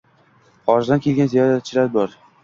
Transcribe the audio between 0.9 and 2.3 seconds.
kelgan ziyoratchilar bor.